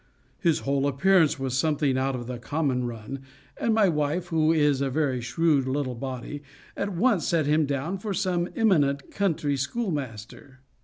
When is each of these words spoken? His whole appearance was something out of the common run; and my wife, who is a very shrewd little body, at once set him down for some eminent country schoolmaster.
His 0.39 0.61
whole 0.61 0.87
appearance 0.87 1.37
was 1.37 1.55
something 1.55 1.95
out 1.95 2.15
of 2.15 2.25
the 2.25 2.39
common 2.39 2.87
run; 2.87 3.19
and 3.55 3.71
my 3.71 3.87
wife, 3.87 4.29
who 4.29 4.51
is 4.51 4.81
a 4.81 4.89
very 4.89 5.21
shrewd 5.21 5.67
little 5.67 5.93
body, 5.93 6.41
at 6.75 6.91
once 6.95 7.27
set 7.27 7.45
him 7.45 7.67
down 7.67 7.99
for 7.99 8.11
some 8.11 8.49
eminent 8.55 9.11
country 9.11 9.55
schoolmaster. 9.55 10.61